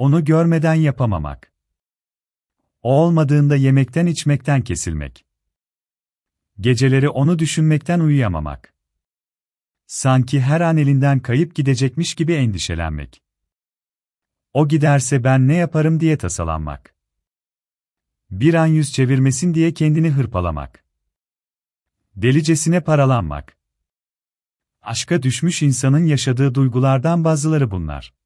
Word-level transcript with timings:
Onu 0.00 0.24
görmeden 0.24 0.74
yapamamak. 0.74 1.52
O 2.82 2.92
olmadığında 2.92 3.56
yemekten 3.56 4.06
içmekten 4.06 4.62
kesilmek. 4.62 5.26
Geceleri 6.60 7.08
onu 7.08 7.38
düşünmekten 7.38 8.00
uyuyamamak. 8.00 8.74
Sanki 9.86 10.40
her 10.40 10.60
an 10.60 10.76
elinden 10.76 11.20
kayıp 11.20 11.54
gidecekmiş 11.54 12.14
gibi 12.14 12.32
endişelenmek. 12.32 13.22
O 14.52 14.68
giderse 14.68 15.24
ben 15.24 15.48
ne 15.48 15.54
yaparım 15.54 16.00
diye 16.00 16.18
tasalanmak. 16.18 16.94
Bir 18.30 18.54
an 18.54 18.66
yüz 18.66 18.92
çevirmesin 18.92 19.54
diye 19.54 19.74
kendini 19.74 20.10
hırpalamak. 20.10 20.84
Delicesine 22.16 22.80
paralanmak. 22.80 23.56
Aşka 24.82 25.22
düşmüş 25.22 25.62
insanın 25.62 26.04
yaşadığı 26.04 26.54
duygulardan 26.54 27.24
bazıları 27.24 27.70
bunlar. 27.70 28.19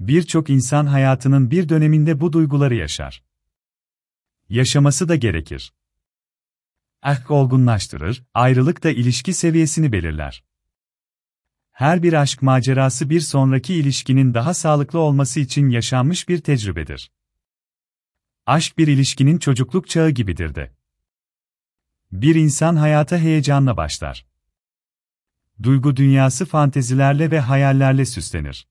Birçok 0.00 0.50
insan 0.50 0.86
hayatının 0.86 1.50
bir 1.50 1.68
döneminde 1.68 2.20
bu 2.20 2.32
duyguları 2.32 2.74
yaşar. 2.74 3.24
Yaşaması 4.48 5.08
da 5.08 5.16
gerekir. 5.16 5.74
Aşk 7.02 7.30
olgunlaştırır, 7.30 8.24
ayrılık 8.34 8.82
da 8.82 8.90
ilişki 8.90 9.32
seviyesini 9.32 9.92
belirler. 9.92 10.44
Her 11.72 12.02
bir 12.02 12.12
aşk 12.12 12.42
macerası 12.42 13.10
bir 13.10 13.20
sonraki 13.20 13.74
ilişkinin 13.74 14.34
daha 14.34 14.54
sağlıklı 14.54 14.98
olması 14.98 15.40
için 15.40 15.68
yaşanmış 15.68 16.28
bir 16.28 16.40
tecrübedir. 16.40 17.12
Aşk 18.46 18.78
bir 18.78 18.88
ilişkinin 18.88 19.38
çocukluk 19.38 19.88
çağı 19.88 20.10
gibidir 20.10 20.54
de. 20.54 20.72
Bir 22.12 22.34
insan 22.34 22.76
hayata 22.76 23.18
heyecanla 23.18 23.76
başlar. 23.76 24.26
Duygu 25.62 25.96
dünyası 25.96 26.46
fantezilerle 26.46 27.30
ve 27.30 27.40
hayallerle 27.40 28.06
süslenir. 28.06 28.70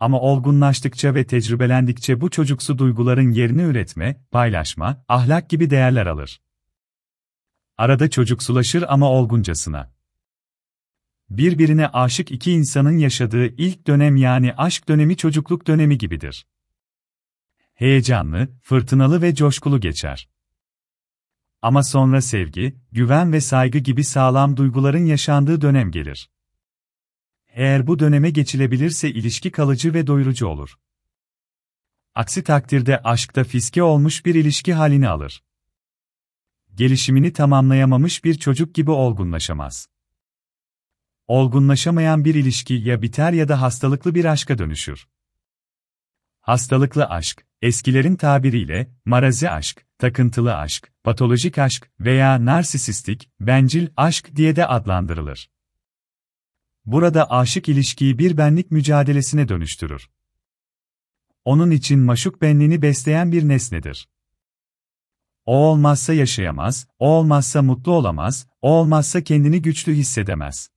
Ama 0.00 0.20
olgunlaştıkça 0.20 1.14
ve 1.14 1.26
tecrübelendikçe 1.26 2.20
bu 2.20 2.30
çocuksu 2.30 2.78
duyguların 2.78 3.30
yerini 3.30 3.62
üretme, 3.62 4.24
paylaşma, 4.30 5.04
ahlak 5.08 5.50
gibi 5.50 5.70
değerler 5.70 6.06
alır. 6.06 6.40
Arada 7.78 8.10
çocuksulaşır 8.10 8.84
ama 8.88 9.10
olguncasına. 9.10 9.92
Birbirine 11.30 11.88
aşık 11.88 12.30
iki 12.30 12.52
insanın 12.52 12.98
yaşadığı 12.98 13.46
ilk 13.46 13.86
dönem 13.86 14.16
yani 14.16 14.54
aşk 14.54 14.88
dönemi 14.88 15.16
çocukluk 15.16 15.66
dönemi 15.66 15.98
gibidir. 15.98 16.46
Heyecanlı, 17.74 18.48
fırtınalı 18.62 19.22
ve 19.22 19.34
coşkulu 19.34 19.80
geçer. 19.80 20.28
Ama 21.62 21.82
sonra 21.82 22.20
sevgi, 22.20 22.76
güven 22.92 23.32
ve 23.32 23.40
saygı 23.40 23.78
gibi 23.78 24.04
sağlam 24.04 24.56
duyguların 24.56 25.04
yaşandığı 25.04 25.60
dönem 25.60 25.90
gelir. 25.90 26.30
Eğer 27.56 27.86
bu 27.86 27.98
döneme 27.98 28.30
geçilebilirse 28.30 29.10
ilişki 29.10 29.50
kalıcı 29.50 29.94
ve 29.94 30.06
doyurucu 30.06 30.46
olur. 30.46 30.78
Aksi 32.14 32.44
takdirde 32.44 33.02
aşkta 33.02 33.44
fiske 33.44 33.82
olmuş 33.82 34.26
bir 34.26 34.34
ilişki 34.34 34.74
halini 34.74 35.08
alır. 35.08 35.44
Gelişimini 36.74 37.32
tamamlayamamış 37.32 38.24
bir 38.24 38.34
çocuk 38.34 38.74
gibi 38.74 38.90
olgunlaşamaz. 38.90 39.88
Olgunlaşamayan 41.26 42.24
bir 42.24 42.34
ilişki 42.34 42.74
ya 42.74 43.02
biter 43.02 43.32
ya 43.32 43.48
da 43.48 43.62
hastalıklı 43.62 44.14
bir 44.14 44.24
aşka 44.24 44.58
dönüşür. 44.58 45.08
Hastalıklı 46.40 47.04
aşk, 47.04 47.46
eskilerin 47.62 48.16
tabiriyle, 48.16 48.90
marazi 49.04 49.50
aşk, 49.50 49.86
takıntılı 49.98 50.56
aşk, 50.56 50.92
patolojik 51.04 51.58
aşk 51.58 51.90
veya 52.00 52.44
narsisistik, 52.44 53.30
bencil 53.40 53.88
aşk 53.96 54.36
diye 54.36 54.56
de 54.56 54.66
adlandırılır. 54.66 55.55
Burada 56.86 57.30
aşık 57.30 57.68
ilişkiyi 57.68 58.18
bir 58.18 58.36
benlik 58.36 58.70
mücadelesine 58.70 59.48
dönüştürür. 59.48 60.10
Onun 61.44 61.70
için 61.70 61.98
maşuk 62.00 62.42
benliğini 62.42 62.82
besleyen 62.82 63.32
bir 63.32 63.48
nesnedir. 63.48 64.08
O 65.46 65.56
olmazsa 65.56 66.12
yaşayamaz, 66.12 66.88
o 66.98 67.08
olmazsa 67.08 67.62
mutlu 67.62 67.92
olamaz, 67.92 68.46
o 68.62 68.70
olmazsa 68.70 69.24
kendini 69.24 69.62
güçlü 69.62 69.94
hissedemez. 69.94 70.70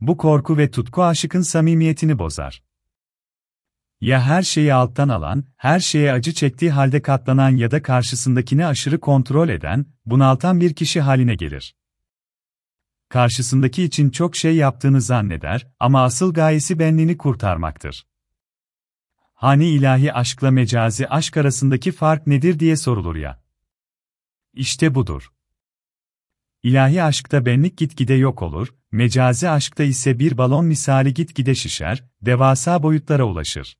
Bu 0.00 0.16
korku 0.16 0.58
ve 0.58 0.70
tutku 0.70 1.04
aşıkın 1.04 1.42
samimiyetini 1.42 2.18
bozar. 2.18 2.62
Ya 4.00 4.22
her 4.22 4.42
şeyi 4.42 4.74
alttan 4.74 5.08
alan, 5.08 5.44
her 5.56 5.80
şeye 5.80 6.12
acı 6.12 6.32
çektiği 6.32 6.70
halde 6.70 7.02
katlanan 7.02 7.50
ya 7.50 7.70
da 7.70 7.82
karşısındakini 7.82 8.66
aşırı 8.66 9.00
kontrol 9.00 9.48
eden, 9.48 9.86
bunaltan 10.06 10.60
bir 10.60 10.74
kişi 10.74 11.00
haline 11.00 11.34
gelir. 11.34 11.77
Karşısındaki 13.08 13.82
için 13.84 14.10
çok 14.10 14.36
şey 14.36 14.56
yaptığını 14.56 15.00
zanneder 15.00 15.66
ama 15.80 16.02
asıl 16.02 16.34
gayesi 16.34 16.78
benliğini 16.78 17.18
kurtarmaktır. 17.18 18.06
Hani 19.34 19.66
ilahi 19.66 20.12
aşkla 20.12 20.50
mecazi 20.50 21.08
aşk 21.08 21.36
arasındaki 21.36 21.92
fark 21.92 22.26
nedir 22.26 22.58
diye 22.58 22.76
sorulur 22.76 23.16
ya. 23.16 23.42
İşte 24.54 24.94
budur. 24.94 25.32
İlahi 26.62 27.02
aşkta 27.02 27.46
benlik 27.46 27.78
gitgide 27.78 28.14
yok 28.14 28.42
olur, 28.42 28.74
mecazi 28.92 29.50
aşkta 29.50 29.82
ise 29.82 30.18
bir 30.18 30.38
balon 30.38 30.66
misali 30.66 31.14
gitgide 31.14 31.54
şişer, 31.54 32.04
devasa 32.22 32.82
boyutlara 32.82 33.24
ulaşır. 33.24 33.78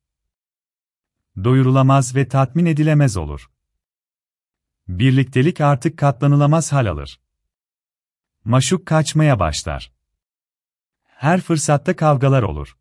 Doyurulamaz 1.44 2.16
ve 2.16 2.28
tatmin 2.28 2.66
edilemez 2.66 3.16
olur. 3.16 3.50
Birliktelik 4.88 5.60
artık 5.60 5.98
katlanılamaz 5.98 6.72
hal 6.72 6.86
alır. 6.86 7.20
Maşuk 8.44 8.86
kaçmaya 8.86 9.40
başlar. 9.40 9.92
Her 11.04 11.40
fırsatta 11.40 11.96
kavgalar 11.96 12.42
olur. 12.42 12.76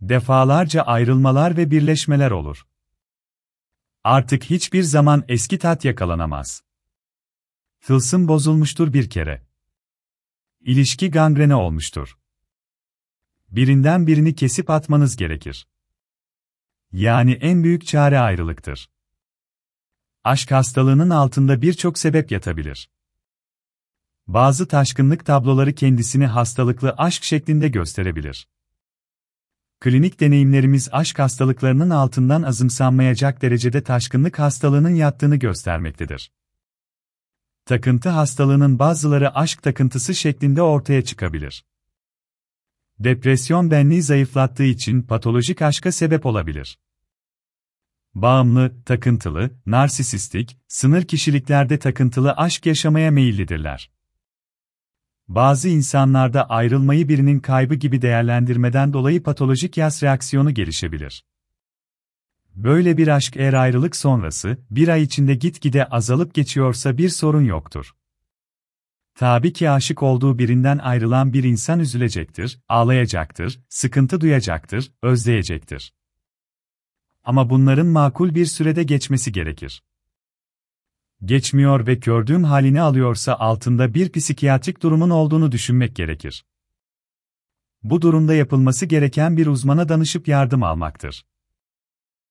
Defalarca 0.00 0.82
ayrılmalar 0.82 1.56
ve 1.56 1.70
birleşmeler 1.70 2.30
olur. 2.30 2.66
Artık 4.04 4.44
hiçbir 4.44 4.82
zaman 4.82 5.24
eski 5.28 5.58
tat 5.58 5.84
yakalanamaz. 5.84 6.62
Tılsım 7.80 8.28
bozulmuştur 8.28 8.92
bir 8.92 9.10
kere. 9.10 9.46
İlişki 10.60 11.10
gangrene 11.10 11.54
olmuştur. 11.54 12.18
Birinden 13.48 14.06
birini 14.06 14.34
kesip 14.34 14.70
atmanız 14.70 15.16
gerekir. 15.16 15.68
Yani 16.92 17.32
en 17.32 17.64
büyük 17.64 17.86
çare 17.86 18.18
ayrılıktır. 18.18 18.90
Aşk 20.24 20.50
hastalığının 20.50 21.10
altında 21.10 21.62
birçok 21.62 21.98
sebep 21.98 22.32
yatabilir. 22.32 22.90
Bazı 24.26 24.68
taşkınlık 24.68 25.26
tabloları 25.26 25.74
kendisini 25.74 26.26
hastalıklı 26.26 26.94
aşk 26.98 27.24
şeklinde 27.24 27.68
gösterebilir. 27.68 28.48
Klinik 29.80 30.20
deneyimlerimiz 30.20 30.88
aşk 30.92 31.18
hastalıklarının 31.18 31.90
altından 31.90 32.42
azımsanmayacak 32.42 33.42
derecede 33.42 33.82
taşkınlık 33.82 34.38
hastalığının 34.38 34.94
yattığını 34.94 35.36
göstermektedir. 35.36 36.32
Takıntı 37.64 38.08
hastalığının 38.08 38.78
bazıları 38.78 39.34
aşk 39.34 39.62
takıntısı 39.62 40.14
şeklinde 40.14 40.62
ortaya 40.62 41.04
çıkabilir. 41.04 41.64
Depresyon 42.98 43.70
benliği 43.70 44.02
zayıflattığı 44.02 44.64
için 44.64 45.02
patolojik 45.02 45.62
aşka 45.62 45.92
sebep 45.92 46.26
olabilir. 46.26 46.78
Bağımlı, 48.14 48.84
takıntılı, 48.84 49.50
narsisistik, 49.66 50.58
sınır 50.68 51.04
kişiliklerde 51.04 51.78
takıntılı 51.78 52.32
aşk 52.32 52.66
yaşamaya 52.66 53.10
meyillidirler. 53.10 53.95
Bazı 55.28 55.68
insanlarda 55.68 56.50
ayrılmayı 56.50 57.08
birinin 57.08 57.40
kaybı 57.40 57.74
gibi 57.74 58.02
değerlendirmeden 58.02 58.92
dolayı 58.92 59.22
patolojik 59.22 59.76
yas 59.76 60.02
reaksiyonu 60.02 60.54
gelişebilir. 60.54 61.24
Böyle 62.54 62.96
bir 62.96 63.08
aşk 63.08 63.36
eğer 63.36 63.52
ayrılık 63.52 63.96
sonrası, 63.96 64.58
bir 64.70 64.88
ay 64.88 65.02
içinde 65.02 65.34
gitgide 65.34 65.84
azalıp 65.84 66.34
geçiyorsa 66.34 66.98
bir 66.98 67.08
sorun 67.08 67.44
yoktur. 67.44 67.94
Tabii 69.14 69.52
ki 69.52 69.70
aşık 69.70 70.02
olduğu 70.02 70.38
birinden 70.38 70.78
ayrılan 70.78 71.32
bir 71.32 71.44
insan 71.44 71.80
üzülecektir, 71.80 72.60
ağlayacaktır, 72.68 73.60
sıkıntı 73.68 74.20
duyacaktır, 74.20 74.92
özleyecektir. 75.02 75.94
Ama 77.24 77.50
bunların 77.50 77.86
makul 77.86 78.34
bir 78.34 78.46
sürede 78.46 78.82
geçmesi 78.82 79.32
gerekir. 79.32 79.82
Geçmiyor 81.24 81.86
ve 81.86 81.94
gördüğüm 81.94 82.44
halini 82.44 82.80
alıyorsa 82.80 83.34
altında 83.34 83.94
bir 83.94 84.12
psikiyatrik 84.12 84.82
durumun 84.82 85.10
olduğunu 85.10 85.52
düşünmek 85.52 85.96
gerekir. 85.96 86.44
Bu 87.82 88.02
durumda 88.02 88.34
yapılması 88.34 88.86
gereken 88.86 89.36
bir 89.36 89.46
uzmana 89.46 89.88
danışıp 89.88 90.28
yardım 90.28 90.62
almaktır. 90.62 91.26